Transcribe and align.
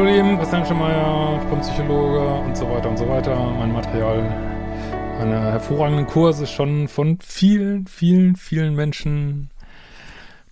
Hallo 0.00 0.12
lieben, 0.12 0.38
Christian 0.38 0.64
Schemeier, 0.64 1.38
ich 1.42 1.50
bin 1.50 1.60
Psychologe 1.60 2.20
und 2.20 2.56
so 2.56 2.70
weiter 2.70 2.88
und 2.88 2.96
so 2.96 3.06
weiter. 3.06 3.36
Mein 3.36 3.70
Material, 3.70 4.22
meine 5.18 5.52
hervorragenden 5.52 6.06
Kurse 6.06 6.46
schon 6.46 6.88
von 6.88 7.18
vielen, 7.20 7.86
vielen, 7.86 8.34
vielen 8.34 8.74
Menschen 8.74 9.50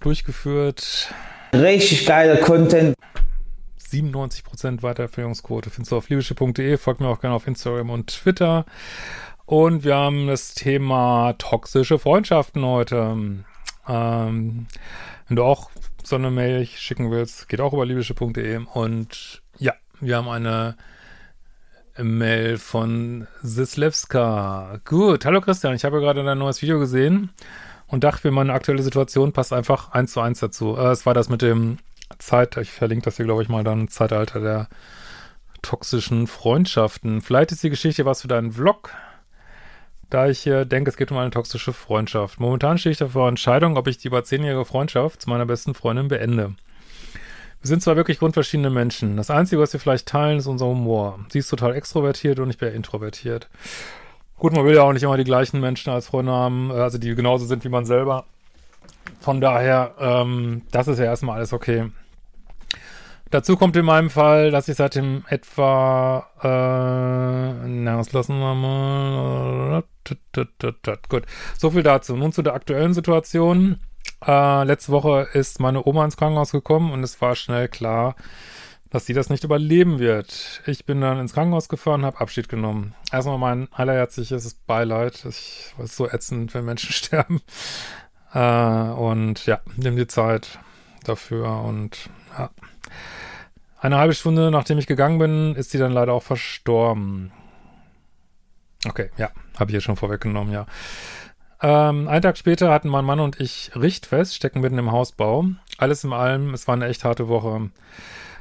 durchgeführt. 0.00 1.14
Richtig 1.54 2.04
geiler 2.04 2.36
Content. 2.36 2.94
97% 3.90 4.82
Weiterempfehlungsquote 4.82 5.70
findest 5.70 5.92
du 5.92 5.96
auf 5.96 6.10
liebische.de. 6.10 6.76
Folgt 6.76 7.00
mir 7.00 7.08
auch 7.08 7.22
gerne 7.22 7.34
auf 7.34 7.46
Instagram 7.46 7.88
und 7.88 8.08
Twitter. 8.08 8.66
Und 9.46 9.82
wir 9.82 9.96
haben 9.96 10.26
das 10.26 10.52
Thema 10.52 11.32
toxische 11.38 11.98
Freundschaften 11.98 12.66
heute. 12.66 13.16
Ähm, 13.88 14.66
wenn 15.26 15.36
du 15.36 15.42
auch 15.42 15.70
so 16.08 16.16
eine 16.16 16.30
Mail 16.30 16.66
schicken 16.66 17.10
willst, 17.10 17.48
geht 17.48 17.60
auch 17.60 17.72
über 17.72 17.84
libysche.de. 17.84 18.64
Und 18.74 19.42
ja, 19.58 19.74
wir 20.00 20.16
haben 20.16 20.28
eine 20.28 20.76
Mail 21.98 22.58
von 22.58 23.26
Sislewska. 23.42 24.80
Gut, 24.84 25.24
hallo 25.24 25.40
Christian, 25.40 25.74
ich 25.74 25.84
habe 25.84 26.00
gerade 26.00 26.24
dein 26.24 26.38
neues 26.38 26.62
Video 26.62 26.78
gesehen 26.78 27.30
und 27.86 28.04
dachte 28.04 28.28
mir, 28.28 28.32
meine 28.32 28.52
aktuelle 28.52 28.82
Situation 28.82 29.32
passt 29.32 29.52
einfach 29.52 29.92
eins 29.92 30.12
zu 30.12 30.20
eins 30.20 30.40
dazu. 30.40 30.76
Äh, 30.76 30.92
es 30.92 31.06
war 31.06 31.14
das 31.14 31.28
mit 31.28 31.42
dem 31.42 31.78
Zeit, 32.18 32.56
ich 32.56 32.70
verlinke 32.70 33.04
das 33.04 33.16
hier, 33.16 33.26
glaube 33.26 33.42
ich, 33.42 33.48
mal 33.48 33.64
dann, 33.64 33.88
Zeitalter 33.88 34.40
der 34.40 34.68
toxischen 35.62 36.26
Freundschaften. 36.26 37.20
Vielleicht 37.20 37.52
ist 37.52 37.62
die 37.62 37.70
Geschichte 37.70 38.04
was 38.04 38.22
für 38.22 38.28
deinen 38.28 38.52
Vlog, 38.52 38.90
da 40.10 40.28
ich 40.28 40.46
äh, 40.46 40.64
denke, 40.64 40.90
es 40.90 40.96
geht 40.96 41.10
um 41.10 41.18
eine 41.18 41.30
toxische 41.30 41.72
Freundschaft. 41.72 42.40
Momentan 42.40 42.78
stehe 42.78 42.92
ich 42.92 42.98
davor 42.98 43.28
Entscheidung, 43.28 43.76
ob 43.76 43.86
ich 43.86 43.98
die 43.98 44.08
über 44.08 44.24
zehnjährige 44.24 44.64
Freundschaft 44.64 45.22
zu 45.22 45.30
meiner 45.30 45.46
besten 45.46 45.74
Freundin 45.74 46.08
beende. 46.08 46.54
Wir 47.60 47.68
sind 47.68 47.82
zwar 47.82 47.96
wirklich 47.96 48.20
grundverschiedene 48.20 48.70
Menschen. 48.70 49.16
Das 49.16 49.30
Einzige, 49.30 49.60
was 49.60 49.72
wir 49.72 49.80
vielleicht 49.80 50.06
teilen, 50.06 50.38
ist 50.38 50.46
unser 50.46 50.66
Humor. 50.66 51.18
Sie 51.28 51.40
ist 51.40 51.48
total 51.48 51.74
extrovertiert 51.74 52.38
und 52.38 52.50
ich 52.50 52.58
bin 52.58 52.72
introvertiert. 52.72 53.48
Gut, 54.38 54.52
man 54.52 54.64
will 54.64 54.76
ja 54.76 54.82
auch 54.82 54.92
nicht 54.92 55.02
immer 55.02 55.16
die 55.16 55.24
gleichen 55.24 55.60
Menschen 55.60 55.92
als 55.92 56.06
Freunde 56.06 56.32
haben, 56.32 56.70
äh, 56.70 56.74
also 56.74 56.98
die 56.98 57.14
genauso 57.14 57.44
sind 57.46 57.64
wie 57.64 57.68
man 57.68 57.84
selber. 57.84 58.24
Von 59.20 59.40
daher, 59.40 59.94
ähm, 59.98 60.62
das 60.70 60.88
ist 60.88 60.98
ja 60.98 61.06
erstmal 61.06 61.36
alles 61.36 61.52
okay. 61.52 61.90
Dazu 63.30 63.56
kommt 63.56 63.76
in 63.76 63.84
meinem 63.84 64.08
Fall, 64.08 64.50
dass 64.50 64.68
ich 64.68 64.76
seit 64.76 64.94
dem 64.94 65.24
etwa, 65.28 66.26
äh, 66.42 67.68
na, 67.68 67.96
das 67.96 68.12
lassen 68.12 68.38
wir 68.38 68.54
mal. 68.54 69.84
Gut, 71.08 71.24
so 71.58 71.70
viel 71.70 71.82
dazu. 71.82 72.16
Nun 72.16 72.32
zu 72.32 72.42
der 72.42 72.54
aktuellen 72.54 72.94
Situation. 72.94 73.80
Äh, 74.26 74.64
letzte 74.64 74.92
Woche 74.92 75.28
ist 75.32 75.60
meine 75.60 75.86
Oma 75.86 76.04
ins 76.04 76.16
Krankenhaus 76.16 76.52
gekommen 76.52 76.92
und 76.92 77.02
es 77.02 77.20
war 77.20 77.36
schnell 77.36 77.68
klar, 77.68 78.16
dass 78.90 79.06
sie 79.06 79.12
das 79.12 79.30
nicht 79.30 79.44
überleben 79.44 79.98
wird. 79.98 80.62
Ich 80.66 80.86
bin 80.86 81.00
dann 81.00 81.20
ins 81.20 81.34
Krankenhaus 81.34 81.68
gefahren, 81.68 82.04
habe 82.04 82.20
Abschied 82.20 82.48
genommen. 82.48 82.94
Erstmal 83.12 83.38
mein 83.38 83.68
allerherzliches 83.72 84.54
Beileid. 84.54 85.24
Ich 85.28 85.74
weiß 85.76 85.96
so 85.96 86.08
ätzend, 86.08 86.54
wenn 86.54 86.64
Menschen 86.64 86.92
sterben. 86.92 87.40
Äh, 88.32 88.38
und 88.40 89.46
ja, 89.46 89.60
nimm 89.76 89.96
die 89.96 90.06
Zeit 90.06 90.58
dafür 91.04 91.62
und 91.62 92.10
ja. 92.36 92.50
Eine 93.80 93.98
halbe 93.98 94.14
Stunde 94.14 94.50
nachdem 94.50 94.78
ich 94.78 94.88
gegangen 94.88 95.18
bin, 95.18 95.54
ist 95.54 95.70
sie 95.70 95.78
dann 95.78 95.92
leider 95.92 96.12
auch 96.12 96.22
verstorben. 96.22 97.30
Okay, 98.86 99.10
ja, 99.16 99.30
habe 99.58 99.70
ich 99.70 99.74
jetzt 99.74 99.84
schon 99.84 99.96
vorweggenommen, 99.96 100.52
ja. 100.52 100.66
Ähm, 101.60 102.06
einen 102.06 102.22
Tag 102.22 102.38
später 102.38 102.70
hatten 102.70 102.88
mein 102.88 103.04
Mann 103.04 103.18
und 103.20 103.40
ich 103.40 103.72
Richtfest, 103.74 104.34
stecken 104.34 104.60
mitten 104.60 104.78
im 104.78 104.92
Hausbau. 104.92 105.46
Alles 105.76 106.04
in 106.04 106.12
allem, 106.12 106.54
es 106.54 106.68
war 106.68 106.74
eine 106.74 106.86
echt 106.86 107.04
harte 107.04 107.28
Woche. 107.28 107.70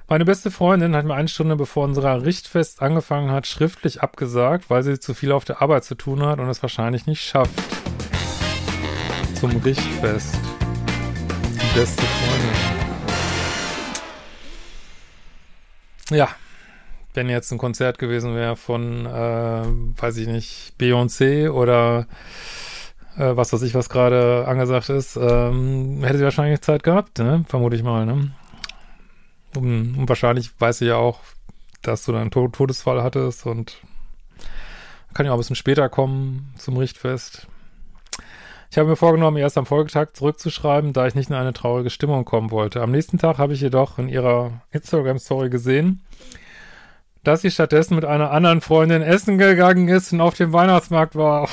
Meine 0.07 0.23
beste 0.23 0.51
Freundin 0.51 0.95
hat 0.95 1.05
mir 1.05 1.15
eine 1.15 1.27
Stunde 1.27 1.55
bevor 1.55 1.83
unser 1.83 2.23
Richtfest 2.23 2.81
angefangen 2.81 3.31
hat, 3.31 3.47
schriftlich 3.47 4.01
abgesagt, 4.01 4.69
weil 4.69 4.83
sie 4.83 4.99
zu 4.99 5.13
viel 5.13 5.31
auf 5.31 5.45
der 5.45 5.61
Arbeit 5.61 5.83
zu 5.83 5.95
tun 5.95 6.23
hat 6.23 6.39
und 6.39 6.47
es 6.47 6.61
wahrscheinlich 6.61 7.07
nicht 7.07 7.21
schafft. 7.21 7.51
Zum 9.39 9.51
Richtfest. 9.57 10.35
Die 11.49 11.77
beste 11.77 12.03
Freundin. 12.03 12.77
Ja, 16.09 16.29
wenn 17.17 17.29
jetzt 17.29 17.51
ein 17.51 17.57
Konzert 17.57 17.97
gewesen 17.97 18.35
wäre 18.35 18.55
von, 18.55 19.07
äh, 19.07 19.63
weiß 20.01 20.17
ich 20.17 20.27
nicht, 20.27 20.73
Beyoncé 20.79 21.49
oder 21.49 22.05
äh, 23.17 23.35
was 23.35 23.51
weiß 23.51 23.63
ich, 23.63 23.73
was 23.73 23.89
gerade 23.89 24.45
angesagt 24.47 24.89
ist, 24.89 25.17
ähm, 25.17 26.03
hätte 26.03 26.19
sie 26.19 26.23
wahrscheinlich 26.23 26.61
Zeit 26.61 26.83
gehabt, 26.83 27.17
ne? 27.17 27.43
Vermute 27.47 27.75
ich 27.75 27.81
mal, 27.81 28.05
ne? 28.05 28.31
Und, 29.55 29.97
und 29.97 30.07
wahrscheinlich 30.07 30.51
weiß 30.61 30.77
sie 30.77 30.85
ja 30.85 30.97
auch, 30.97 31.21
dass 31.81 32.05
du 32.05 32.11
dann 32.11 32.31
einen 32.31 32.51
Todesfall 32.51 33.01
hattest 33.01 33.47
und 33.47 33.81
kann 35.15 35.25
ja 35.25 35.31
auch 35.31 35.37
ein 35.37 35.39
bisschen 35.39 35.55
später 35.55 35.89
kommen 35.89 36.53
zum 36.57 36.77
Richtfest. 36.77 37.47
Ich 38.69 38.77
habe 38.77 38.89
mir 38.89 38.95
vorgenommen, 38.95 39.37
erst 39.37 39.57
am 39.57 39.65
Folgetag 39.65 40.09
zurückzuschreiben, 40.13 40.93
da 40.93 41.07
ich 41.07 41.15
nicht 41.15 41.31
in 41.31 41.35
eine 41.35 41.53
traurige 41.53 41.89
Stimmung 41.89 42.25
kommen 42.25 42.51
wollte. 42.51 42.81
Am 42.81 42.91
nächsten 42.91 43.17
Tag 43.17 43.39
habe 43.39 43.53
ich 43.53 43.61
jedoch 43.61 43.97
in 43.97 44.07
ihrer 44.07 44.61
Instagram-Story 44.71 45.49
gesehen, 45.49 46.03
dass 47.27 47.41
sie 47.41 47.51
stattdessen 47.51 47.95
mit 47.95 48.05
einer 48.05 48.31
anderen 48.31 48.61
Freundin 48.61 49.01
essen 49.01 49.37
gegangen 49.37 49.89
ist 49.89 50.13
und 50.13 50.21
auf 50.21 50.35
dem 50.35 50.53
Weihnachtsmarkt 50.53 51.13
war. 51.17 51.49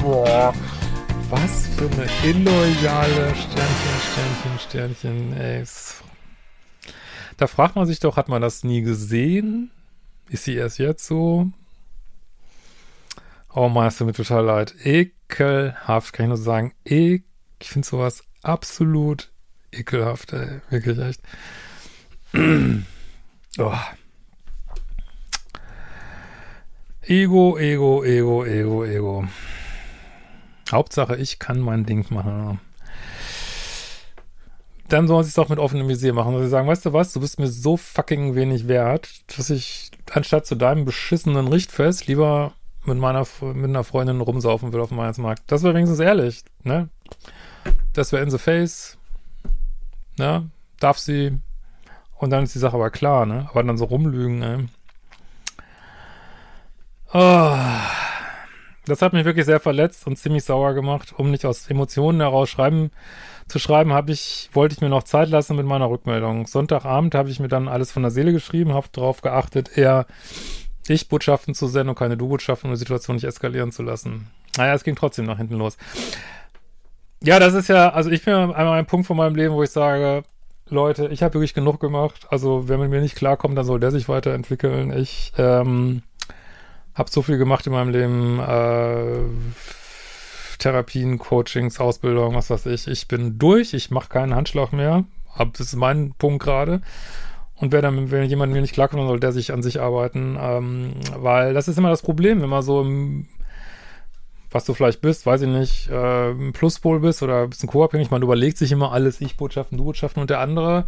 Boah, 0.00 0.52
was 1.30 1.68
für 1.68 1.88
eine 1.88 2.08
illoyale 2.24 3.32
Sternchen, 3.36 4.58
Sternchen, 4.58 4.58
Sternchen, 4.58 5.36
ey. 5.40 5.64
Da 7.36 7.46
fragt 7.46 7.76
man 7.76 7.86
sich 7.86 8.00
doch, 8.00 8.16
hat 8.16 8.28
man 8.28 8.42
das 8.42 8.64
nie 8.64 8.82
gesehen? 8.82 9.70
Ist 10.28 10.42
sie 10.42 10.56
erst 10.56 10.80
jetzt 10.80 11.06
so? 11.06 11.48
Oh 13.54 13.68
Mann, 13.68 13.86
es 13.86 13.96
tut 13.96 14.08
mir 14.08 14.12
total 14.12 14.44
leid. 14.44 14.74
Ekelhaft, 14.82 16.12
kann 16.12 16.24
ich 16.24 16.28
nur 16.30 16.36
sagen. 16.36 16.74
E 16.84 17.20
ich 17.60 17.68
finde 17.68 17.86
sowas 17.86 18.24
absolut 18.42 19.30
ekelhaft, 19.70 20.32
ey. 20.32 20.62
Wirklich 20.68 20.98
echt. 20.98 21.20
oh. 23.58 23.78
Ego, 27.02 27.58
Ego, 27.58 28.04
Ego, 28.04 28.44
Ego, 28.44 28.84
Ego. 28.84 29.24
Hauptsache, 30.70 31.16
ich 31.16 31.38
kann 31.38 31.60
mein 31.60 31.84
Ding 31.84 32.06
machen. 32.10 32.60
Dann 34.88 35.08
sollen 35.08 35.24
sie 35.24 35.28
es 35.28 35.34
doch 35.34 35.48
mit 35.48 35.58
offenem 35.58 35.88
Visier 35.88 36.12
machen. 36.12 36.34
Und 36.34 36.42
sie 36.42 36.48
sagen, 36.48 36.68
weißt 36.68 36.86
du 36.86 36.92
was, 36.92 37.12
du 37.12 37.20
bist 37.20 37.38
mir 37.38 37.48
so 37.48 37.76
fucking 37.76 38.34
wenig 38.34 38.68
wert, 38.68 39.08
dass 39.36 39.50
ich 39.50 39.90
anstatt 40.12 40.46
zu 40.46 40.54
deinem 40.54 40.84
beschissenen 40.84 41.48
Richtfest 41.48 42.06
lieber 42.06 42.52
mit 42.84 42.98
meiner 42.98 43.26
mit 43.40 43.70
einer 43.70 43.84
Freundin 43.84 44.20
rumsaufen 44.20 44.72
will 44.72 44.80
auf 44.80 44.88
dem 44.88 44.98
Weihnachtsmarkt. 44.98 45.42
Das 45.46 45.62
wäre 45.62 45.74
wenigstens 45.74 46.00
ehrlich, 46.00 46.42
ne? 46.62 46.88
Das 47.92 48.12
wäre 48.12 48.22
in 48.22 48.30
the 48.30 48.38
face, 48.38 48.98
ne? 50.18 50.50
Darf 50.80 50.98
sie. 50.98 51.38
Und 52.22 52.30
dann 52.30 52.44
ist 52.44 52.54
die 52.54 52.60
Sache 52.60 52.76
aber 52.76 52.90
klar, 52.90 53.26
ne? 53.26 53.48
Aber 53.50 53.64
dann 53.64 53.76
so 53.76 53.84
rumlügen, 53.84 54.38
ne? 54.38 54.68
Oh, 57.12 57.56
das 58.86 59.02
hat 59.02 59.12
mich 59.12 59.24
wirklich 59.24 59.44
sehr 59.44 59.58
verletzt 59.58 60.06
und 60.06 60.16
ziemlich 60.16 60.44
sauer 60.44 60.72
gemacht. 60.74 61.12
Um 61.16 61.32
nicht 61.32 61.44
aus 61.44 61.68
Emotionen 61.68 62.20
heraus 62.20 62.48
schreiben 62.48 62.92
zu 63.48 63.58
schreiben, 63.58 63.92
habe 63.92 64.12
ich, 64.12 64.50
wollte 64.52 64.72
ich 64.72 64.80
mir 64.80 64.88
noch 64.88 65.02
Zeit 65.02 65.30
lassen 65.30 65.56
mit 65.56 65.66
meiner 65.66 65.90
Rückmeldung. 65.90 66.46
Sonntagabend 66.46 67.16
habe 67.16 67.28
ich 67.28 67.40
mir 67.40 67.48
dann 67.48 67.66
alles 67.66 67.90
von 67.90 68.02
der 68.02 68.12
Seele 68.12 68.30
geschrieben, 68.30 68.72
habe 68.72 68.86
darauf 68.92 69.20
geachtet, 69.20 69.76
eher 69.76 70.06
ich-Botschaften 70.86 71.56
zu 71.56 71.66
senden 71.66 71.88
und 71.88 71.98
keine 71.98 72.16
Du-Botschaften, 72.16 72.70
um 72.70 72.74
die 72.74 72.78
Situation 72.78 73.16
nicht 73.16 73.24
eskalieren 73.24 73.72
zu 73.72 73.82
lassen. 73.82 74.30
Naja, 74.56 74.74
es 74.74 74.84
ging 74.84 74.94
trotzdem 74.94 75.24
nach 75.24 75.38
hinten 75.38 75.56
los. 75.56 75.76
Ja, 77.20 77.40
das 77.40 77.54
ist 77.54 77.66
ja, 77.66 77.88
also 77.88 78.10
ich 78.10 78.24
bin 78.24 78.32
einmal 78.32 78.78
ein 78.78 78.86
Punkt 78.86 79.08
von 79.08 79.16
meinem 79.16 79.34
Leben, 79.34 79.54
wo 79.54 79.64
ich 79.64 79.70
sage, 79.70 80.22
Leute, 80.68 81.08
ich 81.08 81.22
habe 81.22 81.34
wirklich 81.34 81.54
genug 81.54 81.80
gemacht. 81.80 82.26
Also 82.30 82.68
wer 82.68 82.78
mit 82.78 82.90
mir 82.90 83.00
nicht 83.00 83.16
klarkommt, 83.16 83.56
dann 83.58 83.64
soll 83.64 83.80
der 83.80 83.90
sich 83.90 84.08
weiterentwickeln. 84.08 84.92
Ich 84.96 85.32
ähm, 85.36 86.02
habe 86.94 87.10
so 87.10 87.22
viel 87.22 87.38
gemacht 87.38 87.66
in 87.66 87.72
meinem 87.72 87.90
Leben. 87.90 88.40
Äh, 88.40 89.24
Therapien, 90.62 91.18
Coachings, 91.18 91.80
Ausbildung, 91.80 92.36
was 92.36 92.48
weiß 92.48 92.66
ich. 92.66 92.86
Ich 92.86 93.08
bin 93.08 93.38
durch, 93.38 93.74
ich 93.74 93.90
mache 93.90 94.08
keinen 94.08 94.34
Handschlag 94.34 94.72
mehr. 94.72 95.04
Das 95.36 95.60
ist 95.60 95.76
mein 95.76 96.14
Punkt 96.16 96.44
gerade. 96.44 96.82
Und 97.56 97.72
wer 97.72 97.82
dann, 97.82 98.10
wenn 98.10 98.28
jemand 98.28 98.52
mir 98.52 98.60
nicht 98.60 98.74
klarkommt, 98.74 99.00
dann 99.00 99.08
soll 99.08 99.20
der 99.20 99.32
sich 99.32 99.52
an 99.52 99.62
sich 99.62 99.80
arbeiten. 99.80 100.36
Ähm, 100.40 100.92
weil 101.16 101.52
das 101.52 101.68
ist 101.68 101.78
immer 101.78 101.90
das 101.90 102.02
Problem, 102.02 102.40
wenn 102.42 102.48
man 102.48 102.62
so 102.62 102.82
im, 102.82 103.26
was 104.54 104.64
du 104.64 104.74
vielleicht 104.74 105.00
bist, 105.00 105.26
weiß 105.26 105.42
ich 105.42 105.48
nicht, 105.48 105.88
äh, 105.90 106.30
ein 106.30 106.52
Pluspol 106.52 107.00
bist 107.00 107.22
oder 107.22 107.42
ein 107.42 107.50
bisschen 107.50 107.68
co-abhängig, 107.68 108.10
man 108.10 108.22
überlegt 108.22 108.58
sich 108.58 108.72
immer 108.72 108.92
alles, 108.92 109.20
Ich-Botschaften, 109.20 109.78
Du-Botschaften 109.78 110.20
und 110.20 110.30
der 110.30 110.40
andere, 110.40 110.86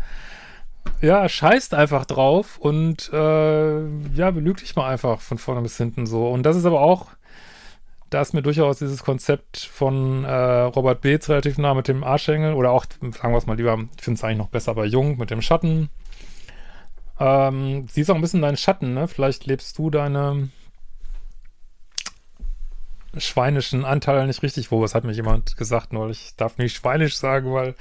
ja, 1.01 1.29
scheißt 1.29 1.75
einfach 1.75 2.05
drauf 2.05 2.59
und 2.59 3.11
äh, 3.13 3.87
ja, 4.15 4.31
belügt 4.31 4.61
dich 4.63 4.77
mal 4.77 4.89
einfach 4.89 5.21
von 5.21 5.39
vorne 5.39 5.63
bis 5.63 5.77
hinten 5.77 6.07
so. 6.07 6.29
Und 6.29 6.45
das 6.45 6.57
ist 6.57 6.67
aber 6.67 6.81
auch, 6.81 7.09
da 8.11 8.21
ist 8.21 8.35
mir 8.35 8.43
durchaus 8.43 8.79
dieses 8.79 9.03
Konzept 9.03 9.59
von 9.59 10.25
äh, 10.25 10.31
Robert 10.31 11.01
Beetz 11.01 11.29
relativ 11.29 11.59
nah 11.59 11.75
mit 11.75 11.89
dem 11.89 12.05
Arschengel 12.05 12.55
oder 12.55 12.71
auch, 12.71 12.87
sagen 13.01 13.33
wir 13.33 13.39
es 13.39 13.47
mal 13.47 13.57
lieber, 13.57 13.79
ich 13.97 14.03
finde 14.05 14.19
es 14.19 14.25
eigentlich 14.25 14.39
noch 14.39 14.49
besser 14.49 14.75
bei 14.75 14.85
Jung 14.85 15.19
mit 15.19 15.31
dem 15.31 15.43
Schatten 15.43 15.91
Ähm, 17.19 17.87
sie 17.89 18.01
ist 18.01 18.11
auch 18.11 18.17
ein 18.17 18.21
bisschen 18.21 18.43
dein 18.43 18.57
Schatten, 18.57 18.95
ne? 18.95 19.07
Vielleicht 19.09 19.47
lebst 19.47 19.79
du 19.79 19.91
deine 19.91 20.49
schweinischen 23.19 23.85
Anteil 23.85 24.27
nicht 24.27 24.43
richtig 24.43 24.71
wo. 24.71 24.83
Das 24.83 24.95
hat 24.95 25.05
mir 25.05 25.13
jemand 25.13 25.57
gesagt 25.57 25.93
neulich. 25.93 26.25
Ich 26.27 26.37
darf 26.37 26.59
nicht 26.59 26.77
schweinisch 26.77 27.17
sagen, 27.17 27.53
weil 27.53 27.75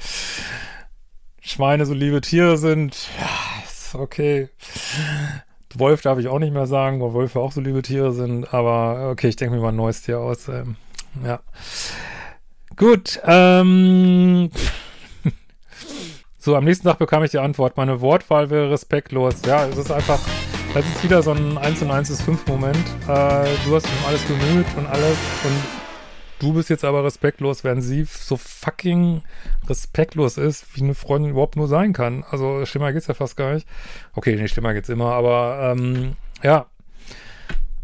Schweine 1.42 1.86
so 1.86 1.94
liebe 1.94 2.22
Tiere 2.22 2.58
sind. 2.58 3.10
Ja, 3.20 3.64
ist 3.66 3.96
okay. 3.96 4.50
Wolf 5.76 6.02
darf 6.02 6.20
ich 6.20 6.28
auch 6.28 6.40
nicht 6.40 6.54
mehr 6.54 6.68
sagen, 6.68 7.02
weil 7.02 7.14
Wölfe 7.14 7.40
auch 7.40 7.52
so 7.52 7.62
liebe 7.62 7.82
Tiere 7.82 8.14
sind. 8.14 8.54
Aber 8.54 9.10
okay, 9.12 9.28
ich 9.28 9.36
denke 9.36 9.56
mir 9.56 9.62
mal 9.62 9.70
ein 9.70 9.76
neues 9.76 10.04
Tier 10.04 10.20
aus. 10.20 10.48
Ähm, 10.48 10.76
ja. 11.24 11.40
Gut. 12.76 13.20
Ähm. 13.26 14.52
so, 16.38 16.56
am 16.56 16.64
nächsten 16.64 16.88
Tag 16.88 17.00
bekam 17.00 17.24
ich 17.24 17.32
die 17.32 17.40
Antwort. 17.40 17.76
Meine 17.76 18.02
Wortwahl 18.02 18.50
wäre 18.50 18.70
respektlos. 18.70 19.42
Ja, 19.46 19.66
es 19.68 19.78
ist 19.78 19.92
einfach 19.92 20.20
das 20.74 20.86
ist 20.88 21.04
wieder 21.04 21.22
so 21.22 21.31
ein 21.31 21.58
1 21.58 21.84
und 21.84 21.92
1 21.92 22.10
ist 22.10 22.24
5 22.24 22.48
Moment. 22.48 22.86
Äh, 23.04 23.46
du 23.66 23.75
hast 23.75 23.86
um 23.86 24.06
alles 24.08 24.22
bemüht 24.24 24.66
und 24.75 24.88
alles 24.88 25.18
und 25.44 25.62
du 26.40 26.54
bist 26.54 26.70
jetzt 26.70 26.84
aber 26.84 27.04
respektlos, 27.04 27.64
während 27.64 27.84
sie 27.84 28.06
so 28.06 28.38
fucking 28.38 29.22
respektlos 29.70 30.38
ist, 30.38 30.75
wie 30.75 30.81
eine 30.81 30.96
Freundin 30.96 31.31
überhaupt 31.31 31.58
nur 31.58 31.68
sein 31.68 31.94
kann. 31.94 32.24
Also 32.30 32.66
schlimmer 32.66 32.92
geht's 32.92 33.06
ja 33.06 33.14
fast 33.14 33.38
gar 33.38 33.54
nicht. 33.54 33.68
Okay, 34.14 34.36
nicht 34.36 34.54
schlimmer 34.54 34.74
geht's 34.74 34.90
immer, 34.90 35.14
aber 35.14 35.75
ähm, 35.78 36.16
ja. 36.42 36.66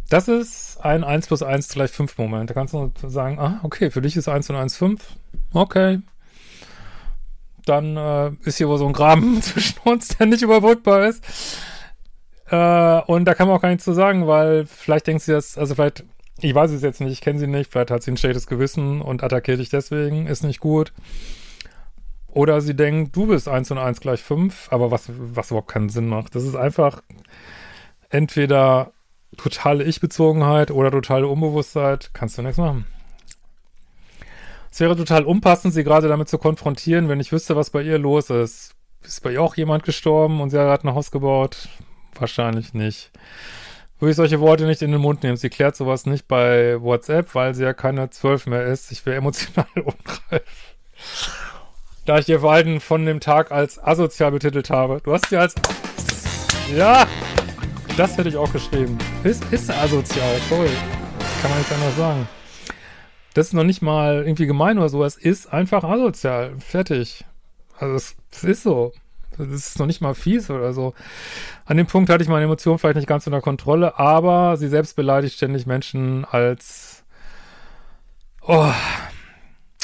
Das 0.09 0.27
ist 0.27 0.79
ein 0.81 1.03
1 1.03 1.27
plus 1.27 1.43
1 1.43 1.69
gleich 1.69 1.91
5 1.91 2.17
Moment. 2.17 2.49
Da 2.49 2.55
kannst 2.55 2.73
du 2.73 2.91
sagen, 3.07 3.37
ah, 3.37 3.59
okay, 3.61 3.91
für 3.91 4.01
dich 4.01 4.17
ist 4.17 4.27
1 4.27 4.49
und 4.49 4.55
1 4.55 4.75
5. 4.77 4.99
Okay. 5.53 5.99
Dann 7.65 7.97
äh, 7.97 8.31
ist 8.45 8.57
hier 8.57 8.67
wohl 8.67 8.79
so 8.79 8.87
ein 8.87 8.93
Graben 8.93 9.39
zwischen 9.43 9.77
uns, 9.83 10.07
der 10.07 10.25
nicht 10.25 10.41
überbrückbar 10.41 11.07
ist. 11.07 11.23
Äh, 12.49 13.01
und 13.01 13.25
da 13.25 13.33
kann 13.33 13.47
man 13.47 13.57
auch 13.57 13.61
gar 13.61 13.69
nichts 13.69 13.83
zu 13.83 13.93
sagen, 13.93 14.27
weil 14.27 14.65
vielleicht 14.65 15.07
denkt 15.07 15.23
sie 15.23 15.31
das, 15.31 15.57
also 15.57 15.75
vielleicht, 15.75 16.03
ich 16.39 16.53
weiß 16.53 16.71
es 16.71 16.81
jetzt 16.81 17.01
nicht, 17.01 17.11
ich 17.11 17.21
kenne 17.21 17.39
sie 17.39 17.47
nicht, 17.47 17.71
vielleicht 17.71 17.91
hat 17.91 18.03
sie 18.03 18.11
ein 18.11 18.17
schlechtes 18.17 18.47
Gewissen 18.47 19.01
und 19.01 19.23
attackiert 19.23 19.59
dich 19.59 19.69
deswegen, 19.69 20.27
ist 20.27 20.43
nicht 20.43 20.59
gut. 20.59 20.93
Oder 22.31 22.61
sie 22.61 22.75
denkt, 22.75 23.15
du 23.15 23.27
bist 23.27 23.47
1 23.47 23.71
und 23.71 23.77
1 23.77 24.01
gleich 24.01 24.21
5, 24.21 24.67
aber 24.71 24.91
was, 24.91 25.09
was 25.09 25.51
überhaupt 25.51 25.71
keinen 25.71 25.89
Sinn 25.89 26.07
macht. 26.07 26.35
Das 26.35 26.43
ist 26.43 26.55
einfach 26.55 27.01
entweder 28.09 28.91
totale 29.37 29.83
Ich-Bezogenheit 29.83 30.71
oder 30.71 30.91
totale 30.91 31.27
Unbewusstheit, 31.27 32.11
kannst 32.13 32.37
du 32.37 32.41
nichts 32.41 32.57
machen. 32.57 32.85
Es 34.71 34.79
wäre 34.79 34.95
total 34.95 35.25
unpassend, 35.25 35.73
sie 35.73 35.83
gerade 35.83 36.07
damit 36.07 36.29
zu 36.29 36.37
konfrontieren, 36.37 37.09
wenn 37.09 37.19
ich 37.19 37.31
wüsste, 37.31 37.55
was 37.55 37.71
bei 37.71 37.81
ihr 37.81 37.97
los 37.97 38.29
ist. 38.29 38.75
Ist 39.03 39.23
bei 39.23 39.33
ihr 39.33 39.41
auch 39.41 39.55
jemand 39.55 39.83
gestorben 39.83 40.41
und 40.41 40.51
sie 40.51 40.59
hat 40.59 40.83
ein 40.83 40.93
Haus 40.93 41.09
gebaut? 41.09 41.69
Wahrscheinlich 42.19 42.73
nicht. 42.73 43.11
Würde 43.99 44.11
ich 44.11 44.17
solche 44.17 44.39
Worte 44.39 44.65
nicht 44.65 44.81
in 44.81 44.91
den 44.91 45.01
Mund 45.01 45.23
nehmen. 45.23 45.37
Sie 45.37 45.49
klärt 45.49 45.75
sowas 45.75 46.05
nicht 46.05 46.27
bei 46.27 46.81
WhatsApp, 46.81 47.35
weil 47.35 47.53
sie 47.53 47.63
ja 47.63 47.73
keine 47.73 48.09
zwölf 48.09 48.45
mehr 48.45 48.65
ist. 48.65 48.91
Ich 48.91 49.05
wäre 49.05 49.17
emotional 49.17 49.67
unreif. 49.75 50.75
Da 52.05 52.17
ich 52.17 52.29
ihr 52.29 52.39
Verhalten 52.39 52.79
von 52.79 53.05
dem 53.05 53.19
Tag 53.19 53.51
als 53.51 53.81
asozial 53.81 54.31
betitelt 54.31 54.69
habe. 54.69 55.01
Du 55.03 55.13
hast 55.13 55.29
sie 55.29 55.37
als... 55.37 55.55
Ja! 56.75 57.07
Das 57.97 58.17
hätte 58.17 58.29
ich 58.29 58.37
auch 58.37 58.51
geschrieben. 58.53 58.97
Ist, 59.23 59.43
ist 59.51 59.69
asozial, 59.69 60.39
sorry. 60.47 60.69
Kann 61.41 61.51
man 61.51 61.59
jetzt 61.59 61.71
anders 61.73 61.97
sagen. 61.97 62.29
Das 63.33 63.47
ist 63.47 63.53
noch 63.53 63.65
nicht 63.65 63.81
mal 63.81 64.23
irgendwie 64.23 64.45
gemein 64.45 64.77
oder 64.77 64.89
so. 64.89 65.03
Es 65.03 65.17
ist 65.17 65.51
einfach 65.51 65.83
asozial. 65.83 66.53
Fertig. 66.59 67.25
Also 67.77 67.95
es, 67.95 68.15
es 68.31 68.43
ist 68.43 68.63
so. 68.63 68.93
Das 69.39 69.67
ist 69.67 69.79
noch 69.79 69.87
nicht 69.87 70.01
mal 70.01 70.13
fies 70.13 70.49
oder 70.49 70.73
so. 70.73 70.93
An 71.65 71.77
dem 71.77 71.87
Punkt 71.87 72.09
hatte 72.09 72.23
ich 72.23 72.29
meine 72.29 72.45
Emotionen 72.45 72.77
vielleicht 72.77 72.97
nicht 72.97 73.07
ganz 73.07 73.25
unter 73.25 73.41
Kontrolle, 73.41 73.97
aber 73.97 74.57
sie 74.57 74.67
selbst 74.67 74.95
beleidigt 74.95 75.35
ständig 75.35 75.65
Menschen 75.65 76.25
als 76.25 77.03
oh, 78.41 78.71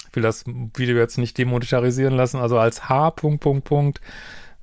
ich 0.10 0.16
will 0.16 0.24
das 0.24 0.46
Video 0.46 0.98
jetzt 0.98 1.18
nicht 1.18 1.38
demonetarisieren 1.38 2.16
lassen, 2.16 2.40
also 2.40 2.58
als 2.58 2.90
H. 2.90 3.12
Punkt, 3.12 3.42
Punkt, 3.42 3.66
Punkt, 3.66 4.02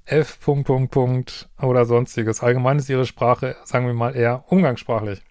F. 0.05 0.41
Punkt, 0.41 0.67
Punkt, 0.67 0.91
Punkt 0.91 1.49
oder 1.61 1.85
sonstiges. 1.85 2.43
Allgemein 2.43 2.79
ist 2.79 2.89
ihre 2.89 3.07
Sprache, 3.07 3.57
sagen 3.65 3.87
wir 3.87 3.95
mal, 3.95 4.17
eher 4.17 4.45
umgangssprachlich. 4.49 5.23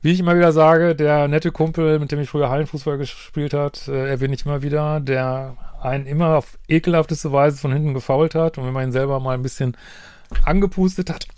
Wie 0.00 0.12
ich 0.12 0.20
immer 0.20 0.36
wieder 0.36 0.52
sage, 0.52 0.94
der 0.94 1.26
nette 1.26 1.50
Kumpel, 1.50 1.98
mit 1.98 2.12
dem 2.12 2.20
ich 2.20 2.30
früher 2.30 2.48
Hallenfußball 2.48 2.96
gespielt 2.96 3.52
hat, 3.52 3.88
äh, 3.88 4.08
erwähne 4.08 4.34
ich 4.34 4.46
immer 4.46 4.62
wieder, 4.62 5.00
der 5.00 5.56
einen 5.86 6.06
immer 6.06 6.36
auf 6.36 6.58
ekelhafteste 6.68 7.32
Weise 7.32 7.58
von 7.58 7.72
hinten 7.72 7.94
gefault 7.94 8.34
hat 8.34 8.58
und 8.58 8.66
wenn 8.66 8.72
man 8.72 8.88
ihn 8.88 8.92
selber 8.92 9.20
mal 9.20 9.34
ein 9.34 9.42
bisschen 9.42 9.76
angepustet 10.44 11.10
hat, 11.10 11.28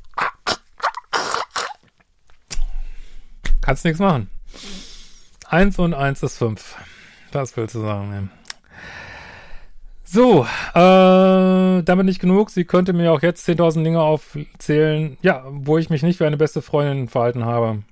kannst 3.60 3.84
nichts 3.84 4.00
machen. 4.00 4.30
Eins 5.46 5.78
und 5.78 5.94
eins 5.94 6.22
ist 6.22 6.38
fünf. 6.38 6.76
Das 7.30 7.56
willst 7.56 7.74
du 7.74 7.80
sagen. 7.80 8.30
So, 10.04 10.46
äh, 10.74 11.82
damit 11.82 12.06
nicht 12.06 12.20
genug. 12.20 12.48
Sie 12.48 12.64
könnte 12.64 12.94
mir 12.94 13.12
auch 13.12 13.20
jetzt 13.20 13.46
10.000 13.46 13.84
Dinge 13.84 14.00
aufzählen, 14.00 15.18
ja, 15.20 15.44
wo 15.50 15.76
ich 15.76 15.90
mich 15.90 16.02
nicht 16.02 16.18
wie 16.18 16.24
eine 16.24 16.38
beste 16.38 16.62
Freundin 16.62 17.08
verhalten 17.08 17.44
habe. 17.44 17.82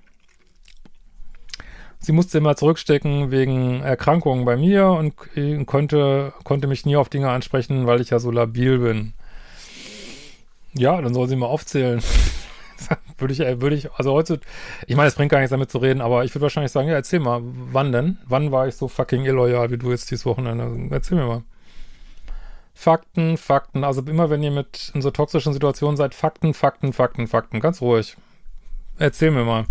Sie 2.07 2.13
musste 2.13 2.39
immer 2.39 2.55
zurückstecken 2.55 3.33
wegen 3.33 3.83
Erkrankungen 3.83 4.45
bei 4.45 4.57
mir 4.57 4.91
und 4.91 5.17
konnte, 5.67 6.33
konnte 6.45 6.69
mich 6.69 6.87
nie 6.87 6.95
auf 6.95 7.09
Dinge 7.09 7.31
ansprechen, 7.31 7.89
weil 7.89 8.01
ich 8.01 8.11
ja 8.11 8.21
so 8.21 8.31
labil 8.31 8.79
bin. 8.79 9.13
Ja, 10.73 11.03
dann 11.03 11.15
soll 11.15 11.27
sie 11.27 11.35
mal 11.35 11.47
aufzählen. 11.47 12.01
würde 13.19 13.33
ich, 13.35 13.41
würde 13.41 13.75
ich, 13.75 13.91
also 13.95 14.13
heute, 14.13 14.39
ich 14.87 14.95
meine, 14.95 15.09
es 15.09 15.17
bringt 15.17 15.33
gar 15.33 15.41
nichts 15.41 15.51
damit 15.51 15.69
zu 15.69 15.79
reden, 15.79 16.01
aber 16.01 16.23
ich 16.23 16.33
würde 16.33 16.43
wahrscheinlich 16.43 16.71
sagen, 16.71 16.87
ja, 16.87 16.95
erzähl 16.95 17.19
mal, 17.19 17.41
wann 17.43 17.91
denn? 17.91 18.19
Wann 18.25 18.53
war 18.53 18.69
ich 18.69 18.77
so 18.77 18.87
fucking 18.87 19.25
illoyal 19.25 19.73
wie 19.73 19.79
du 19.79 19.91
jetzt 19.91 20.09
dieses 20.13 20.27
Wochenende? 20.27 20.95
Erzähl 20.95 21.19
mir 21.19 21.27
mal. 21.27 21.43
Fakten, 22.73 23.37
Fakten, 23.37 23.83
also 23.83 24.01
immer 24.03 24.31
wenn 24.31 24.45
ihr 24.45 24.53
mit 24.53 24.93
in 24.95 25.03
so 25.03 25.11
toxischen 25.11 25.53
Situationen 25.53 25.97
seid, 25.97 26.15
Fakten, 26.15 26.55
Fakten, 26.55 26.93
Fakten, 26.93 27.27
Fakten, 27.27 27.59
ganz 27.59 27.81
ruhig. 27.81 28.17
Erzähl 28.97 29.33
mir 29.33 29.43
mal. 29.43 29.65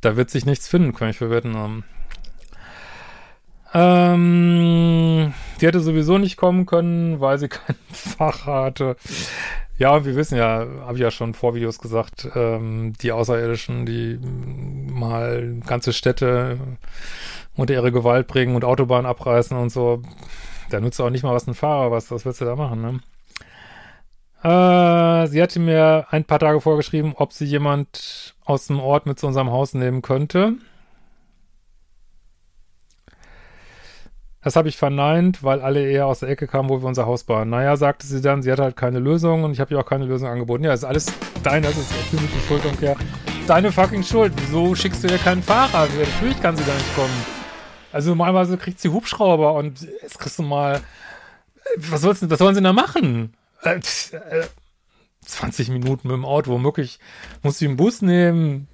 Da 0.00 0.16
wird 0.16 0.30
sich 0.30 0.46
nichts 0.46 0.68
finden, 0.68 0.94
kann 0.94 1.10
ich 1.10 1.18
verwetten. 1.18 1.84
Ähm, 3.72 5.32
die 5.60 5.66
hätte 5.66 5.80
sowieso 5.80 6.18
nicht 6.18 6.36
kommen 6.36 6.66
können, 6.66 7.20
weil 7.20 7.38
sie 7.38 7.48
kein 7.48 7.76
Fach 7.92 8.46
hatte. 8.46 8.96
Ja, 9.78 9.94
und 9.94 10.04
wir 10.04 10.16
wissen 10.16 10.36
ja, 10.36 10.66
habe 10.82 10.94
ich 10.94 11.00
ja 11.00 11.10
schon 11.10 11.34
vor 11.34 11.54
Videos 11.54 11.78
gesagt, 11.78 12.28
ähm, 12.34 12.92
die 13.00 13.12
Außerirdischen, 13.12 13.86
die 13.86 14.18
mal 14.92 15.60
ganze 15.66 15.92
Städte 15.92 16.58
unter 17.54 17.74
ihre 17.74 17.92
Gewalt 17.92 18.26
bringen 18.26 18.56
und 18.56 18.64
Autobahnen 18.64 19.06
abreißen 19.06 19.56
und 19.56 19.70
so. 19.70 20.02
Da 20.70 20.80
nützt 20.80 21.00
auch 21.00 21.10
nicht 21.10 21.22
mal 21.22 21.34
was 21.34 21.46
ein 21.46 21.54
Fahrer, 21.54 21.90
was, 21.90 22.10
was 22.10 22.24
willst 22.24 22.40
du 22.40 22.44
da 22.44 22.56
machen, 22.56 22.80
ne? 22.82 23.00
Äh, 24.42 25.26
sie 25.28 25.42
hatte 25.42 25.60
mir 25.60 26.06
ein 26.10 26.24
paar 26.24 26.38
Tage 26.38 26.60
vorgeschrieben, 26.60 27.12
ob 27.16 27.32
sie 27.32 27.44
jemand 27.44 28.34
aus 28.50 28.66
dem 28.66 28.80
Ort 28.80 29.06
mit 29.06 29.18
zu 29.18 29.26
unserem 29.26 29.50
Haus 29.50 29.74
nehmen 29.74 30.02
könnte. 30.02 30.56
Das 34.42 34.56
habe 34.56 34.68
ich 34.70 34.78
verneint, 34.78 35.42
weil 35.42 35.60
alle 35.60 35.86
eher 35.86 36.06
aus 36.06 36.20
der 36.20 36.30
Ecke 36.30 36.46
kamen, 36.46 36.70
wo 36.70 36.80
wir 36.80 36.88
unser 36.88 37.04
Haus 37.04 37.24
bauen. 37.24 37.50
Naja, 37.50 37.76
sagte 37.76 38.06
sie 38.06 38.22
dann, 38.22 38.42
sie 38.42 38.50
hat 38.50 38.58
halt 38.58 38.74
keine 38.74 38.98
Lösung 38.98 39.44
und 39.44 39.52
ich 39.52 39.60
habe 39.60 39.74
ihr 39.74 39.80
auch 39.80 39.86
keine 39.86 40.06
Lösung 40.06 40.28
angeboten. 40.28 40.64
Ja, 40.64 40.72
ist 40.72 40.84
alles 40.84 41.12
dein, 41.42 41.62
das 41.62 41.76
ist 41.76 41.90
natürlich 41.90 42.30
die 42.32 42.48
Schuldumkehr. 42.48 42.96
Deine 43.46 43.70
fucking 43.70 44.02
Schuld. 44.02 44.32
Wieso 44.36 44.74
schickst 44.74 45.04
du 45.04 45.08
ihr 45.08 45.18
keinen 45.18 45.42
Fahrer? 45.42 45.88
Natürlich 45.98 46.40
kann 46.40 46.56
sie 46.56 46.64
da 46.64 46.72
nicht 46.72 46.94
kommen. 46.94 47.12
Also 47.92 48.10
normalerweise 48.10 48.56
kriegt 48.56 48.80
sie 48.80 48.88
Hubschrauber 48.88 49.54
und 49.54 49.82
jetzt 50.02 50.18
kriegst 50.18 50.38
du 50.38 50.42
mal. 50.42 50.80
Was, 51.76 52.02
was 52.02 52.38
sollen 52.38 52.54
sie 52.54 52.62
da 52.62 52.72
machen? 52.72 53.34
Äh, 53.62 53.74
äh, 53.74 54.46
20 55.30 55.70
Minuten 55.70 56.08
mit 56.08 56.16
dem 56.16 56.24
Auto. 56.24 56.50
Womöglich 56.50 56.98
muss 57.42 57.58
sie 57.58 57.66
einen 57.66 57.76
Bus 57.76 58.02
nehmen 58.02 58.68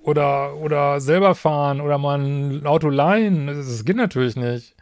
oder, 0.00 0.56
oder 0.56 1.00
selber 1.00 1.34
fahren 1.34 1.80
oder 1.80 1.98
mal 1.98 2.20
ein 2.20 2.66
Auto 2.66 2.88
leihen. 2.88 3.46
Das, 3.46 3.84
geht 3.84 3.96
natürlich 3.96 4.36
nicht. 4.36 4.74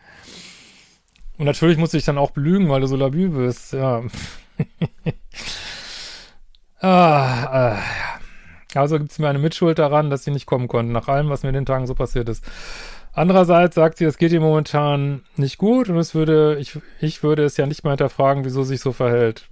Und 1.39 1.47
natürlich 1.47 1.79
muss 1.79 1.95
ich 1.95 2.05
dann 2.05 2.19
auch 2.19 2.31
belügen, 2.31 2.69
weil 2.69 2.81
du 2.81 2.87
so 2.87 2.97
labil 2.97 3.31
bist. 3.31 3.73
Ja. 3.73 4.03
ah, 6.81 7.77
äh. 7.77 8.79
Also 8.79 8.99
gibt 8.99 9.13
es 9.13 9.19
mir 9.19 9.29
eine 9.29 9.39
Mitschuld 9.39 9.79
daran, 9.79 10.11
dass 10.11 10.25
sie 10.25 10.31
nicht 10.31 10.47
kommen 10.47 10.69
konnten, 10.69 10.93
nach 10.93 11.09
allem, 11.09 11.29
was 11.29 11.43
mir 11.43 11.51
in 11.51 11.55
den 11.55 11.67
Tagen 11.67 11.87
so 11.87 11.95
passiert 11.95 12.29
ist. 12.29 12.45
Andererseits 13.13 13.77
sagt 13.77 13.99
sie, 13.99 14.05
es 14.05 14.19
geht 14.19 14.33
ihr 14.33 14.41
momentan 14.41 15.23
nicht 15.37 15.59
gut 15.59 15.89
und 15.89 15.97
es 15.99 16.15
würde, 16.15 16.57
ich, 16.59 16.79
ich 17.01 17.23
würde 17.23 17.45
es 17.45 17.57
ja 17.57 17.67
nicht 17.67 17.85
mal 17.85 17.91
hinterfragen, 17.91 18.45
wieso 18.45 18.65
sich 18.65 18.81
so 18.81 18.93
verhält. 18.93 19.49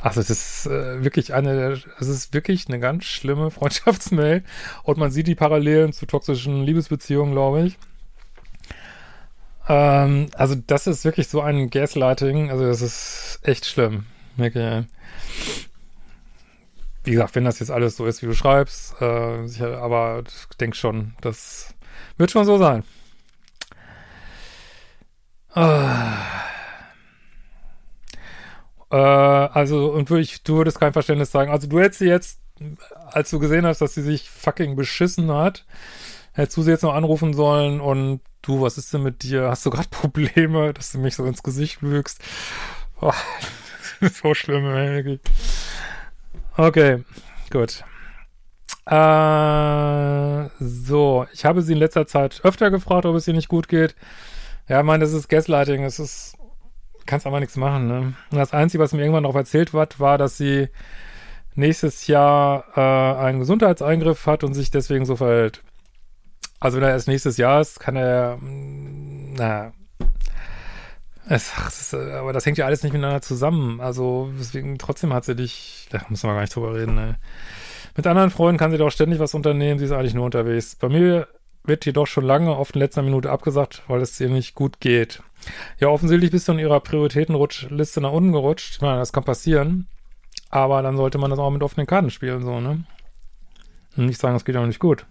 Also 0.00 0.20
es 0.20 0.30
ist 0.30 0.66
äh, 0.66 1.02
wirklich 1.02 1.34
eine, 1.34 1.80
es 1.98 2.06
ist 2.06 2.32
wirklich 2.32 2.68
eine 2.68 2.78
ganz 2.78 3.04
schlimme 3.04 3.50
Freundschaftsmail 3.50 4.44
und 4.84 4.98
man 4.98 5.10
sieht 5.10 5.26
die 5.26 5.34
Parallelen 5.34 5.92
zu 5.92 6.06
toxischen 6.06 6.62
Liebesbeziehungen, 6.62 7.32
glaube 7.32 7.62
ich. 7.62 7.78
Ähm, 9.68 10.28
also 10.34 10.54
das 10.54 10.86
ist 10.86 11.04
wirklich 11.04 11.28
so 11.28 11.40
ein 11.40 11.70
Gaslighting, 11.70 12.50
also 12.50 12.64
das 12.64 12.80
ist 12.80 13.40
echt 13.42 13.66
schlimm. 13.66 14.06
Okay. 14.38 14.84
Wie 17.04 17.10
gesagt, 17.12 17.34
wenn 17.34 17.44
das 17.44 17.58
jetzt 17.58 17.70
alles 17.70 17.96
so 17.96 18.06
ist, 18.06 18.22
wie 18.22 18.26
du 18.26 18.34
schreibst, 18.34 19.00
äh, 19.00 19.46
sicher, 19.46 19.78
aber 19.78 20.22
ich 20.26 20.56
denke 20.58 20.76
schon, 20.76 21.14
das 21.20 21.74
wird 22.18 22.30
schon 22.30 22.44
so 22.44 22.58
sein. 22.58 22.84
Ah. 25.54 26.47
Äh, 28.90 28.96
also, 28.96 29.92
und 29.92 30.10
ich, 30.12 30.42
du 30.42 30.56
würdest 30.56 30.80
kein 30.80 30.92
Verständnis 30.92 31.30
sagen. 31.30 31.50
Also, 31.50 31.66
du 31.66 31.80
hättest 31.80 32.00
sie 32.00 32.06
jetzt, 32.06 32.40
als 33.06 33.30
du 33.30 33.38
gesehen 33.38 33.66
hast, 33.66 33.80
dass 33.80 33.94
sie 33.94 34.02
sich 34.02 34.28
fucking 34.30 34.76
beschissen 34.76 35.30
hat, 35.30 35.64
hättest 36.32 36.56
du 36.56 36.62
sie 36.62 36.70
jetzt 36.70 36.82
noch 36.82 36.94
anrufen 36.94 37.34
sollen 37.34 37.80
und 37.80 38.20
du, 38.42 38.62
was 38.62 38.78
ist 38.78 38.92
denn 38.92 39.02
mit 39.02 39.22
dir? 39.22 39.48
Hast 39.48 39.66
du 39.66 39.70
gerade 39.70 39.88
Probleme, 39.90 40.72
dass 40.72 40.92
du 40.92 40.98
mich 40.98 41.14
so 41.14 41.24
ins 41.24 41.42
Gesicht 41.42 41.82
lügst? 41.82 42.20
Oh, 43.00 43.12
so 44.00 44.34
schlimm, 44.34 44.66
ey. 44.66 45.20
Okay, 46.56 47.04
gut. 47.50 47.84
Äh, 48.86 50.48
so, 50.60 51.26
ich 51.32 51.44
habe 51.44 51.60
sie 51.62 51.74
in 51.74 51.78
letzter 51.78 52.06
Zeit 52.06 52.40
öfter 52.42 52.70
gefragt, 52.70 53.04
ob 53.04 53.16
es 53.16 53.28
ihr 53.28 53.34
nicht 53.34 53.48
gut 53.48 53.68
geht. 53.68 53.94
Ja, 54.66 54.80
ich 54.80 54.86
meine, 54.86 55.04
das 55.04 55.12
ist 55.12 55.28
Gaslighting, 55.28 55.84
es 55.84 55.98
ist, 55.98 56.37
kannst 57.08 57.26
aber 57.26 57.40
nichts 57.40 57.56
machen, 57.56 57.88
ne? 57.88 58.14
Das 58.30 58.52
Einzige, 58.52 58.82
was 58.82 58.92
mir 58.92 59.00
irgendwann 59.00 59.24
noch 59.24 59.34
erzählt 59.34 59.72
wird, 59.72 59.98
war, 59.98 60.18
dass 60.18 60.36
sie 60.36 60.68
nächstes 61.54 62.06
Jahr 62.06 62.64
äh, 62.76 63.20
einen 63.20 63.40
Gesundheitseingriff 63.40 64.26
hat 64.26 64.44
und 64.44 64.54
sich 64.54 64.70
deswegen 64.70 65.04
so 65.04 65.16
verhält. 65.16 65.64
Also 66.60 66.76
wenn 66.76 66.84
er 66.84 66.90
erst 66.90 67.08
nächstes 67.08 67.36
Jahr 67.36 67.60
ist, 67.60 67.80
kann 67.80 67.96
er, 67.96 68.36
mm, 68.36 69.34
na, 69.36 69.72
es, 71.28 71.52
es 71.66 71.80
ist, 71.80 71.94
aber 71.94 72.32
das 72.32 72.46
hängt 72.46 72.58
ja 72.58 72.66
alles 72.66 72.82
nicht 72.82 72.92
miteinander 72.92 73.22
zusammen. 73.22 73.80
Also 73.80 74.30
deswegen, 74.38 74.78
trotzdem 74.78 75.12
hat 75.12 75.24
sie 75.24 75.34
dich, 75.34 75.88
da 75.90 76.00
müssen 76.08 76.28
wir 76.28 76.34
gar 76.34 76.42
nicht 76.42 76.54
drüber 76.54 76.74
reden, 76.74 76.94
ne? 76.94 77.16
Mit 77.96 78.06
anderen 78.06 78.30
Freunden 78.30 78.58
kann 78.58 78.70
sie 78.70 78.78
doch 78.78 78.90
ständig 78.90 79.18
was 79.18 79.34
unternehmen, 79.34 79.78
sie 79.78 79.86
ist 79.86 79.92
eigentlich 79.92 80.14
nur 80.14 80.24
unterwegs. 80.24 80.76
Bei 80.76 80.88
mir 80.88 81.26
wird 81.68 81.84
jedoch 81.86 82.06
schon 82.06 82.24
lange 82.24 82.56
oft 82.56 82.74
in 82.74 82.80
letzter 82.80 83.02
Minute 83.02 83.30
abgesagt, 83.30 83.82
weil 83.86 84.00
es 84.00 84.18
ihr 84.20 84.28
nicht 84.28 84.54
gut 84.54 84.80
geht. 84.80 85.22
Ja, 85.78 85.88
offensichtlich 85.88 86.30
bist 86.30 86.48
du 86.48 86.52
in 86.52 86.58
ihrer 86.58 86.80
Prioritätenliste 86.80 88.00
nach 88.00 88.12
unten 88.12 88.32
gerutscht. 88.32 88.74
Ich 88.74 88.80
meine, 88.80 88.98
das 88.98 89.12
kann 89.12 89.24
passieren. 89.24 89.86
Aber 90.50 90.82
dann 90.82 90.96
sollte 90.96 91.18
man 91.18 91.30
das 91.30 91.38
auch 91.38 91.50
mit 91.50 91.62
offenen 91.62 91.86
Karten 91.86 92.10
spielen, 92.10 92.42
so, 92.42 92.60
ne? 92.60 92.84
Und 93.96 94.06
nicht 94.06 94.20
sagen, 94.20 94.36
es 94.36 94.44
geht 94.44 94.56
auch 94.56 94.66
nicht 94.66 94.80
gut. 94.80 95.06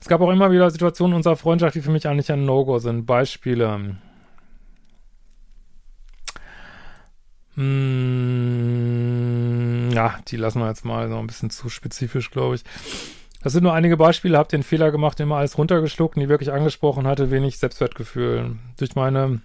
Es 0.00 0.08
gab 0.08 0.20
auch 0.20 0.30
immer 0.30 0.50
wieder 0.50 0.70
Situationen 0.70 1.16
unserer 1.16 1.36
Freundschaft, 1.36 1.74
die 1.74 1.80
für 1.80 1.90
mich 1.90 2.06
eigentlich 2.06 2.30
ein 2.30 2.44
No-Go 2.44 2.78
sind. 2.78 3.06
Beispiele. 3.06 3.96
Hm, 7.54 8.84
ja, 9.92 10.18
die 10.28 10.36
lassen 10.36 10.60
wir 10.60 10.68
jetzt 10.68 10.84
mal 10.84 11.08
so 11.08 11.16
ein 11.16 11.26
bisschen 11.26 11.50
zu 11.50 11.68
spezifisch, 11.68 12.30
glaube 12.30 12.56
ich. 12.56 12.64
Das 13.44 13.52
sind 13.52 13.62
nur 13.62 13.74
einige 13.74 13.98
Beispiele, 13.98 14.38
habe 14.38 14.48
den 14.48 14.62
Fehler 14.62 14.90
gemacht, 14.90 15.20
immer 15.20 15.36
alles 15.36 15.58
runtergeschluckt, 15.58 16.16
nie 16.16 16.30
wirklich 16.30 16.50
angesprochen, 16.50 17.06
hatte 17.06 17.30
wenig 17.30 17.58
Selbstwertgefühl. 17.58 18.56
Durch 18.78 18.94
meine 18.94 19.42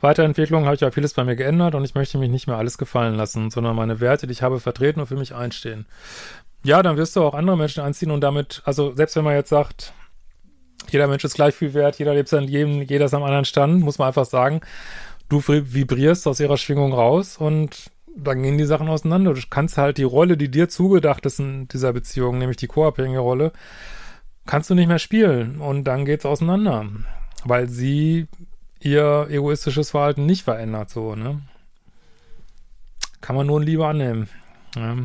Weiterentwicklung 0.00 0.64
habe 0.64 0.76
ich 0.76 0.80
ja 0.80 0.90
vieles 0.90 1.12
bei 1.12 1.22
mir 1.22 1.36
geändert 1.36 1.74
und 1.74 1.84
ich 1.84 1.94
möchte 1.94 2.16
mich 2.16 2.30
nicht 2.30 2.46
mehr 2.46 2.56
alles 2.56 2.78
gefallen 2.78 3.16
lassen, 3.16 3.50
sondern 3.50 3.76
meine 3.76 4.00
Werte, 4.00 4.26
die 4.26 4.32
ich 4.32 4.40
habe, 4.40 4.60
vertreten 4.60 4.98
und 4.98 5.08
für 5.08 5.16
mich 5.16 5.34
einstehen. 5.34 5.84
Ja, 6.64 6.82
dann 6.82 6.96
wirst 6.96 7.14
du 7.16 7.22
auch 7.22 7.34
andere 7.34 7.58
Menschen 7.58 7.82
anziehen 7.82 8.10
und 8.10 8.22
damit, 8.22 8.62
also 8.64 8.96
selbst 8.96 9.14
wenn 9.14 9.24
man 9.24 9.34
jetzt 9.34 9.50
sagt, 9.50 9.92
jeder 10.88 11.06
Mensch 11.06 11.22
ist 11.22 11.34
gleich 11.34 11.54
viel 11.54 11.74
wert, 11.74 11.98
jeder 11.98 12.14
lebt 12.14 12.30
sein 12.30 12.44
Leben, 12.44 12.80
jeder 12.80 13.04
ist 13.04 13.14
am 13.14 13.24
anderen 13.24 13.44
Stand, 13.44 13.82
muss 13.82 13.98
man 13.98 14.08
einfach 14.08 14.24
sagen, 14.24 14.62
du 15.28 15.42
vibrierst 15.46 16.26
aus 16.26 16.40
ihrer 16.40 16.56
Schwingung 16.56 16.94
raus 16.94 17.36
und 17.36 17.90
dann 18.16 18.42
gehen 18.42 18.58
die 18.58 18.64
Sachen 18.64 18.88
auseinander. 18.88 19.34
Du 19.34 19.40
kannst 19.48 19.78
halt 19.78 19.98
die 19.98 20.04
Rolle, 20.04 20.36
die 20.36 20.50
dir 20.50 20.68
zugedacht 20.68 21.24
ist 21.26 21.40
in 21.40 21.68
dieser 21.68 21.92
Beziehung, 21.92 22.38
nämlich 22.38 22.56
die 22.56 22.66
co-abhängige 22.66 23.20
Rolle, 23.20 23.52
kannst 24.46 24.70
du 24.70 24.74
nicht 24.74 24.88
mehr 24.88 24.98
spielen 24.98 25.60
und 25.60 25.84
dann 25.84 26.04
geht's 26.04 26.26
auseinander, 26.26 26.86
weil 27.44 27.68
sie 27.68 28.26
ihr 28.80 29.26
egoistisches 29.30 29.90
Verhalten 29.90 30.26
nicht 30.26 30.42
verändert, 30.42 30.90
so, 30.90 31.14
ne? 31.14 31.40
Kann 33.20 33.36
man 33.36 33.46
nur 33.46 33.60
in 33.60 33.66
Liebe 33.66 33.86
annehmen. 33.86 34.28
Ja. 34.74 34.96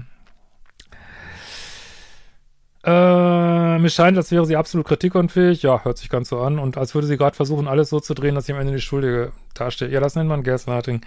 Äh, 2.85 3.79
mir 3.79 3.89
scheint, 3.89 4.15
als 4.15 4.31
wäre 4.31 4.45
sie 4.45 4.55
absolut 4.55 4.87
kritikunfähig. 4.87 5.63
Ja, 5.63 5.83
hört 5.83 5.97
sich 5.97 6.09
ganz 6.09 6.29
so 6.29 6.39
an. 6.39 6.59
Und 6.59 6.77
als 6.77 6.93
würde 6.93 7.07
sie 7.07 7.17
gerade 7.17 7.35
versuchen, 7.35 7.67
alles 7.67 7.89
so 7.89 7.99
zu 7.99 8.13
drehen, 8.13 8.35
dass 8.35 8.45
sie 8.45 8.53
am 8.53 8.59
Ende 8.59 8.73
die 8.73 8.81
Schuldige 8.81 9.31
dasteht. 9.55 9.91
Ja, 9.91 9.99
das 9.99 10.15
nennt 10.15 10.29
man 10.29 10.43
Gaslighting. 10.43 11.01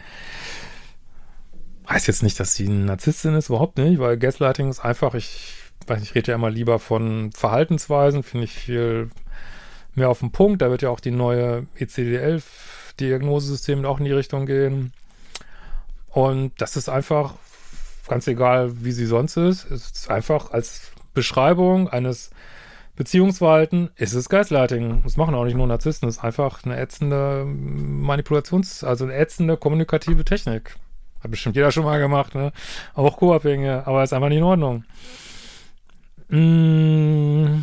Heißt 1.89 2.07
jetzt 2.07 2.23
nicht, 2.23 2.39
dass 2.39 2.55
sie 2.55 2.67
eine 2.67 2.85
Narzisstin 2.85 3.35
ist, 3.35 3.49
überhaupt 3.49 3.79
nicht, 3.79 3.99
weil 3.99 4.19
Gaslighting 4.19 4.69
ist 4.69 4.81
einfach, 4.81 5.15
ich 5.15 5.55
weiß 5.87 6.01
nicht, 6.01 6.11
ich 6.11 6.15
rede 6.15 6.33
ja 6.33 6.37
immer 6.37 6.51
lieber 6.51 6.79
von 6.79 7.33
Verhaltensweisen, 7.33 8.23
finde 8.23 8.45
ich 8.45 8.53
viel 8.53 9.09
mehr 9.95 10.11
auf 10.11 10.19
den 10.21 10.31
Punkt. 10.31 10.61
Da 10.61 10.71
wird 10.71 10.83
ja 10.83 10.91
auch 10.91 11.01
die 11.01 11.11
neue 11.11 11.67
ECD-11-Diagnosesystem 11.79 13.87
auch 13.87 13.99
in 13.99 14.05
die 14.05 14.13
Richtung 14.13 14.45
gehen. 14.45 14.93
Und 16.09 16.53
das 16.61 16.77
ist 16.77 16.91
einfach, 16.91 17.37
ganz 18.07 18.27
egal, 18.27 18.85
wie 18.85 18.93
sie 18.93 19.07
sonst 19.07 19.37
ist, 19.37 19.65
ist 19.65 20.11
einfach 20.11 20.53
als 20.53 20.93
Beschreibung 21.15 21.89
eines 21.89 22.31
Beziehungsverhalten 22.97 23.91
ist 23.95 24.15
es 24.15 24.29
Gaslighting. 24.29 25.03
Das 25.05 25.17
machen 25.17 25.37
auch 25.37 25.45
nicht 25.45 25.57
nur 25.57 25.69
Narzissten, 25.69 26.09
das 26.09 26.17
ist 26.17 26.25
einfach 26.25 26.65
eine 26.65 26.77
ätzende 26.77 27.47
Manipulations-, 27.47 28.85
also 28.85 29.05
eine 29.05 29.15
ätzende 29.15 29.57
kommunikative 29.57 30.25
Technik. 30.25 30.75
Hat 31.23 31.31
bestimmt 31.31 31.57
jeder 31.57 31.73
schon 31.73 31.85
mal 31.85 31.99
gemacht, 31.99 32.35
ne? 32.35 32.53
Auch 32.95 33.17
Co-Abhängige, 33.17 33.87
aber 33.87 34.03
ist 34.03 34.13
einfach 34.13 34.29
nicht 34.29 34.39
in 34.39 34.45
Ordnung. 34.45 34.85
Mmh. 36.29 37.63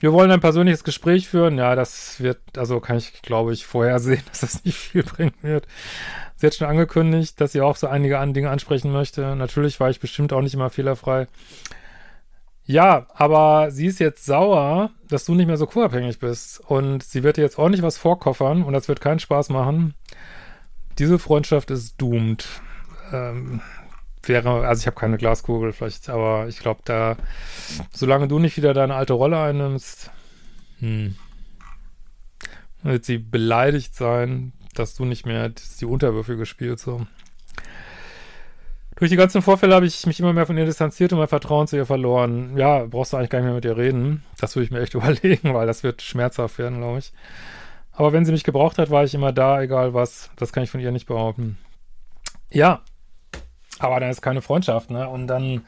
Wir 0.00 0.14
wollen 0.14 0.30
ein 0.30 0.40
persönliches 0.40 0.82
Gespräch 0.82 1.28
führen. 1.28 1.58
Ja, 1.58 1.76
das 1.76 2.20
wird, 2.20 2.38
also 2.56 2.80
kann 2.80 2.96
ich, 2.96 3.20
glaube 3.20 3.52
ich, 3.52 3.66
vorhersehen, 3.66 4.22
dass 4.28 4.40
das 4.40 4.64
nicht 4.64 4.78
viel 4.78 5.02
bringen 5.02 5.34
wird. 5.42 5.66
Sie 6.36 6.46
hat 6.46 6.54
schon 6.54 6.68
angekündigt, 6.68 7.38
dass 7.40 7.52
sie 7.52 7.60
auch 7.60 7.76
so 7.76 7.86
einige 7.86 8.18
an 8.18 8.32
Dinge 8.32 8.48
ansprechen 8.48 8.92
möchte. 8.92 9.36
Natürlich 9.36 9.78
war 9.78 9.90
ich 9.90 10.00
bestimmt 10.00 10.32
auch 10.32 10.40
nicht 10.40 10.54
immer 10.54 10.70
fehlerfrei. 10.70 11.26
Ja, 12.64 13.06
aber 13.14 13.70
sie 13.70 13.86
ist 13.86 14.00
jetzt 14.00 14.24
sauer, 14.24 14.90
dass 15.08 15.26
du 15.26 15.34
nicht 15.34 15.48
mehr 15.48 15.58
so 15.58 15.66
co-abhängig 15.66 16.18
bist. 16.18 16.60
Und 16.60 17.02
sie 17.02 17.22
wird 17.22 17.36
dir 17.36 17.42
jetzt 17.42 17.58
ordentlich 17.58 17.82
was 17.82 17.98
vorkoffern 17.98 18.62
und 18.62 18.72
das 18.72 18.88
wird 18.88 19.02
keinen 19.02 19.18
Spaß 19.18 19.50
machen. 19.50 19.94
Diese 21.00 21.18
Freundschaft 21.18 21.70
ist 21.70 21.94
doomed. 21.96 22.46
Ähm, 23.10 23.62
wäre, 24.22 24.66
also 24.66 24.80
ich 24.80 24.86
habe 24.86 25.00
keine 25.00 25.16
Glaskugel 25.16 25.72
vielleicht, 25.72 26.10
aber 26.10 26.46
ich 26.46 26.58
glaube, 26.58 26.82
da, 26.84 27.16
solange 27.92 28.28
du 28.28 28.38
nicht 28.38 28.58
wieder 28.58 28.74
deine 28.74 28.94
alte 28.94 29.14
Rolle 29.14 29.40
einnimmst, 29.40 30.10
hm, 30.78 31.16
wird 32.82 33.06
sie 33.06 33.16
beleidigt 33.16 33.94
sein, 33.94 34.52
dass 34.74 34.94
du 34.94 35.06
nicht 35.06 35.24
mehr 35.24 35.48
die 35.80 35.86
Unterwürfige 35.86 36.44
spielst, 36.44 36.84
so. 36.84 37.06
Durch 38.96 39.10
die 39.10 39.16
ganzen 39.16 39.40
Vorfälle 39.40 39.74
habe 39.74 39.86
ich 39.86 40.06
mich 40.06 40.20
immer 40.20 40.34
mehr 40.34 40.44
von 40.44 40.58
ihr 40.58 40.66
distanziert 40.66 41.14
und 41.14 41.18
mein 41.18 41.28
Vertrauen 41.28 41.66
zu 41.66 41.76
ihr 41.76 41.86
verloren. 41.86 42.58
Ja, 42.58 42.84
brauchst 42.84 43.14
du 43.14 43.16
eigentlich 43.16 43.30
gar 43.30 43.38
nicht 43.38 43.46
mehr 43.46 43.54
mit 43.54 43.64
ihr 43.64 43.78
reden. 43.78 44.22
Das 44.38 44.54
würde 44.54 44.64
ich 44.64 44.70
mir 44.70 44.80
echt 44.80 44.94
überlegen, 44.94 45.54
weil 45.54 45.66
das 45.66 45.82
wird 45.82 46.02
schmerzhaft 46.02 46.58
werden, 46.58 46.78
glaube 46.78 46.98
ich. 46.98 47.14
Aber 48.00 48.14
wenn 48.14 48.24
sie 48.24 48.32
mich 48.32 48.44
gebraucht 48.44 48.78
hat, 48.78 48.88
war 48.88 49.04
ich 49.04 49.12
immer 49.12 49.30
da, 49.30 49.60
egal 49.60 49.92
was. 49.92 50.30
Das 50.36 50.54
kann 50.54 50.62
ich 50.62 50.70
von 50.70 50.80
ihr 50.80 50.90
nicht 50.90 51.04
behaupten. 51.04 51.58
Ja, 52.50 52.80
aber 53.78 54.00
dann 54.00 54.08
ist 54.08 54.22
keine 54.22 54.40
Freundschaft, 54.40 54.90
ne? 54.90 55.06
Und 55.06 55.26
dann, 55.26 55.66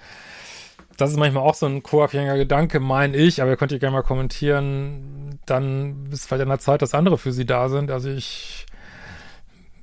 das 0.97 1.11
ist 1.11 1.19
manchmal 1.19 1.43
auch 1.43 1.55
so 1.55 1.67
ein 1.67 1.83
co-abhängiger 1.83 2.39
Gedanke, 2.39 2.81
meine 2.81 3.19
ich, 3.19 3.43
aber 3.43 3.51
ihr 3.51 3.59
könnt 3.59 3.71
ihr 3.73 3.79
gerne 3.79 3.97
mal 3.97 4.03
kommentieren. 4.03 5.41
Dann 5.45 6.09
ist 6.11 6.27
vielleicht 6.27 6.45
an 6.45 6.49
der 6.49 6.59
Zeit, 6.59 6.81
dass 6.81 6.95
andere 6.95 7.19
für 7.19 7.33
sie 7.33 7.45
da 7.45 7.69
sind. 7.69 7.91
Also 7.91 8.09
ich 8.09 8.65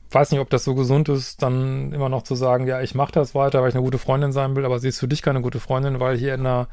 weiß 0.09 0.31
nicht, 0.31 0.41
ob 0.41 0.49
das 0.49 0.63
so 0.63 0.73
gesund 0.73 1.07
ist, 1.07 1.43
dann 1.43 1.93
immer 1.93 2.09
noch 2.09 2.23
zu 2.23 2.33
sagen, 2.33 2.65
ja, 2.65 2.81
ich 2.81 2.95
mache 2.95 3.11
das 3.11 3.35
weiter, 3.35 3.61
weil 3.61 3.69
ich 3.69 3.75
eine 3.75 3.83
gute 3.83 3.99
Freundin 3.99 4.31
sein 4.31 4.55
will, 4.55 4.65
aber 4.65 4.79
sie 4.79 4.87
ist 4.87 4.99
für 4.99 5.07
dich 5.07 5.21
keine 5.21 5.41
gute 5.41 5.59
Freundin, 5.59 5.99
weil 5.99 6.17
hier 6.17 6.33
in 6.33 6.45
der, 6.45 6.67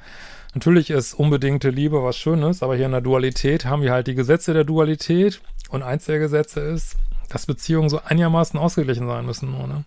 natürlich 0.57 0.91
ist 0.91 1.15
unbedingte 1.15 1.71
Liebe 1.71 2.03
was 2.03 2.17
Schönes, 2.17 2.63
aber 2.65 2.75
hier 2.75 2.87
in 2.87 2.93
der 2.93 3.01
Dualität 3.01 3.65
haben 3.65 3.83
wir 3.83 3.93
halt 3.93 4.09
die 4.09 4.17
Gesetze 4.17 4.53
der 4.53 4.65
Dualität 4.65 5.41
und 5.69 5.85
eins 5.85 6.07
der 6.07 6.19
Gesetze 6.19 6.61
ist, 6.61 6.97
dass 7.29 7.47
Beziehungen 7.47 7.89
so 7.89 8.01
einigermaßen 8.05 8.59
ausgeglichen 8.59 9.07
sein 9.07 9.25
müssen, 9.25 9.55
oder? 9.55 9.85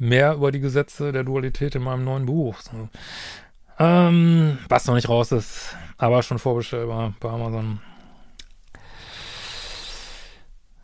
mehr 0.00 0.34
über 0.34 0.50
die 0.50 0.60
Gesetze 0.60 1.12
der 1.12 1.22
Dualität 1.24 1.74
in 1.74 1.82
meinem 1.82 2.04
neuen 2.04 2.26
Buch. 2.26 2.56
So. 2.60 2.88
Ähm, 3.78 4.58
was 4.68 4.86
noch 4.86 4.94
nicht 4.94 5.08
raus 5.08 5.30
ist, 5.30 5.76
aber 5.98 6.22
schon 6.22 6.38
vorbestellbar 6.38 7.14
bei 7.20 7.28
Amazon. 7.28 7.80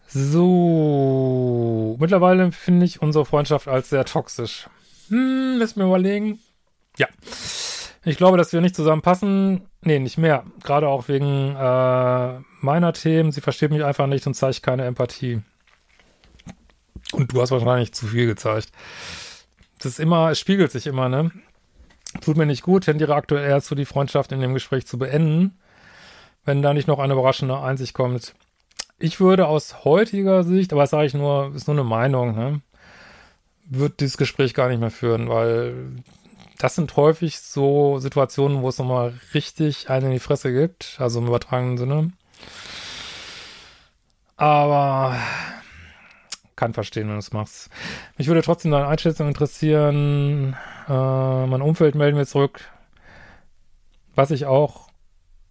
So, 0.08 1.96
mittlerweile 1.98 2.52
finde 2.52 2.86
ich 2.86 3.02
unsere 3.02 3.26
Freundschaft 3.26 3.68
als 3.68 3.90
sehr 3.90 4.04
toxisch. 4.04 4.68
Hm, 5.08 5.58
müssen 5.58 5.80
wir 5.80 5.86
überlegen. 5.86 6.38
Ja. 6.96 7.08
Ich 8.06 8.16
glaube, 8.16 8.38
dass 8.38 8.52
wir 8.52 8.60
nicht 8.60 8.76
zusammenpassen. 8.76 9.62
Nee, 9.82 9.98
nicht 9.98 10.16
mehr. 10.16 10.44
Gerade 10.62 10.86
auch 10.86 11.08
wegen 11.08 11.56
äh, 11.56 12.38
meiner 12.60 12.92
Themen. 12.92 13.32
Sie 13.32 13.40
versteht 13.40 13.72
mich 13.72 13.82
einfach 13.82 14.06
nicht 14.06 14.24
und 14.28 14.34
zeigt 14.34 14.62
keine 14.62 14.84
Empathie. 14.84 15.42
Und 17.10 17.32
du 17.32 17.42
hast 17.42 17.50
wahrscheinlich 17.50 17.92
zu 17.92 18.06
viel 18.06 18.26
gezeigt. 18.26 18.70
Das 19.78 19.86
ist 19.86 19.98
immer, 19.98 20.30
es 20.30 20.38
spiegelt 20.38 20.70
sich 20.70 20.86
immer, 20.86 21.08
ne? 21.08 21.32
Tut 22.20 22.36
mir 22.36 22.46
nicht 22.46 22.62
gut, 22.62 22.84
tendiere 22.84 23.16
aktuell 23.16 23.44
eher 23.44 23.60
zu, 23.60 23.74
die 23.74 23.84
Freundschaft 23.84 24.30
in 24.30 24.40
dem 24.40 24.54
Gespräch 24.54 24.86
zu 24.86 24.98
beenden, 24.98 25.58
wenn 26.44 26.62
da 26.62 26.74
nicht 26.74 26.86
noch 26.86 27.00
eine 27.00 27.14
überraschende 27.14 27.58
Einsicht 27.58 27.92
kommt. 27.92 28.36
Ich 29.00 29.18
würde 29.18 29.48
aus 29.48 29.84
heutiger 29.84 30.44
Sicht, 30.44 30.72
aber 30.72 30.82
das 30.82 30.90
sage 30.90 31.06
ich 31.06 31.14
nur, 31.14 31.52
ist 31.56 31.66
nur 31.66 31.74
eine 31.74 31.84
Meinung, 31.84 32.36
ne? 32.36 32.60
Wird 33.64 33.98
dieses 33.98 34.16
Gespräch 34.16 34.54
gar 34.54 34.68
nicht 34.68 34.78
mehr 34.78 34.92
führen, 34.92 35.28
weil 35.28 36.04
das 36.58 36.74
sind 36.74 36.96
häufig 36.96 37.40
so 37.40 37.98
Situationen, 37.98 38.62
wo 38.62 38.68
es 38.68 38.78
nochmal 38.78 39.14
richtig 39.34 39.90
einen 39.90 40.06
in 40.06 40.12
die 40.12 40.18
Fresse 40.18 40.52
gibt, 40.52 40.96
also 40.98 41.20
im 41.20 41.26
übertragenen 41.26 41.78
Sinne. 41.78 42.12
Aber 44.36 45.16
kann 46.56 46.72
verstehen, 46.72 47.06
wenn 47.06 47.14
du 47.14 47.18
es 47.18 47.32
machst. 47.32 47.70
Mich 48.16 48.28
würde 48.28 48.42
trotzdem 48.42 48.70
deine 48.70 48.88
Einschätzung 48.88 49.28
interessieren. 49.28 50.56
Äh, 50.88 51.46
mein 51.46 51.62
Umfeld 51.62 51.94
melden 51.94 52.16
wir 52.16 52.26
zurück. 52.26 52.60
Was 54.14 54.30
ich 54.30 54.46
auch, 54.46 54.88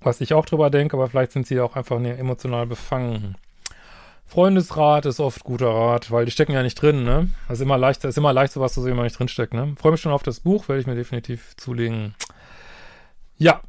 was 0.02 0.20
ich 0.22 0.34
auch 0.34 0.46
drüber 0.46 0.72
denke, 0.72 0.98
aber 0.98 1.08
vielleicht 1.08 1.32
sind 1.32 1.46
sie 1.46 1.60
auch 1.60 1.76
einfach 1.76 1.98
emotional 1.98 2.66
befangen. 2.66 3.38
Freundesrat 4.27 5.05
ist 5.05 5.20
oft 5.20 5.44
guter 5.44 5.70
Rat, 5.70 6.12
weil 6.12 6.25
die 6.25 6.32
stecken 6.32 6.53
ja 6.53 6.63
nicht 6.63 6.82
drin, 6.82 7.03
ne? 7.03 7.29
Das 7.48 7.60
ist 7.60 7.62
immer 7.62 7.77
leicht, 7.77 8.03
ist 8.03 8.17
immer 8.17 8.34
leicht, 8.34 8.53
zu 8.53 8.60
sehen, 8.67 8.86
wenn 8.86 8.96
man 8.96 9.05
nicht 9.05 9.17
drinsteckt, 9.20 9.53
ne? 9.53 9.75
Freue 9.79 9.91
mich 9.91 10.01
schon 10.01 10.12
auf 10.12 10.24
das 10.24 10.39
Buch, 10.39 10.67
werde 10.67 10.82
ich 10.82 10.88
mir 10.88 10.96
definitiv 10.96 11.55
zulegen. 11.58 12.15
Ja, 13.38 13.62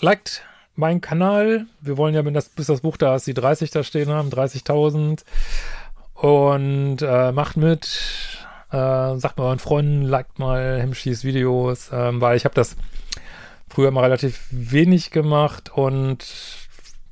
liked 0.00 0.42
meinen 0.76 1.00
Kanal. 1.00 1.66
Wir 1.80 1.96
wollen 1.96 2.14
ja, 2.14 2.24
wenn 2.24 2.34
das, 2.34 2.48
bis 2.48 2.66
das 2.66 2.80
Buch 2.80 2.96
da 2.96 3.14
ist, 3.16 3.26
die 3.26 3.34
30 3.34 3.70
da 3.70 3.82
stehen 3.82 4.10
haben, 4.10 4.30
30.000. 4.30 5.24
Und 6.14 6.98
äh, 7.00 7.32
macht 7.32 7.56
mit, 7.56 7.86
äh, 8.70 9.16
sagt 9.16 9.38
mal 9.38 9.44
euren 9.44 9.58
Freunden, 9.58 10.02
liked 10.02 10.38
mal 10.38 10.80
Hemschis 10.80 11.24
Videos, 11.24 11.90
ähm, 11.92 12.20
weil 12.20 12.36
ich 12.36 12.44
habe 12.44 12.54
das 12.54 12.76
früher 13.68 13.90
mal 13.90 14.02
relativ 14.02 14.46
wenig 14.50 15.10
gemacht 15.10 15.70
und 15.72 16.26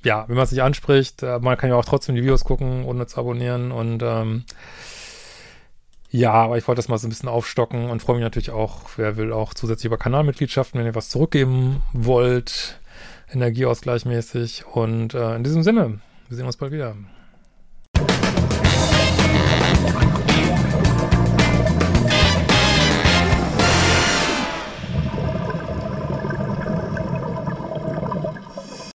ja, 0.05 0.29
wenn 0.29 0.37
man 0.37 0.45
es 0.45 0.53
nicht 0.53 0.63
anspricht, 0.63 1.23
äh, 1.23 1.39
man 1.39 1.57
kann 1.57 1.71
ja 1.71 1.77
auch 1.77 1.85
trotzdem 1.85 2.15
die 2.15 2.23
Videos 2.23 2.45
gucken, 2.45 2.85
ohne 2.85 3.07
zu 3.07 3.19
abonnieren 3.19 3.73
und 3.73 4.03
ähm, 4.03 4.45
ja, 6.11 6.33
aber 6.33 6.57
ich 6.57 6.67
wollte 6.67 6.79
das 6.79 6.89
mal 6.89 6.99
so 6.99 7.07
ein 7.07 7.11
bisschen 7.11 7.29
aufstocken 7.29 7.91
und 7.91 8.01
freue 8.01 8.17
mich 8.17 8.23
natürlich 8.23 8.51
auch, 8.51 8.91
wer 8.97 9.17
will 9.17 9.33
auch 9.33 9.53
zusätzlich 9.53 9.87
über 9.87 9.99
Kanalmitgliedschaften, 9.99 10.79
wenn 10.79 10.87
ihr 10.87 10.95
was 10.95 11.11
zurückgeben 11.11 11.83
wollt, 11.93 12.81
Energieausgleichmäßig 13.31 14.67
und 14.67 15.15
äh, 15.15 15.37
in 15.37 15.45
diesem 15.45 15.63
Sinne, 15.63 16.01
wir 16.29 16.37
sehen 16.37 16.47
uns 16.47 16.57
bald 16.57 16.73
wieder. 16.73 16.97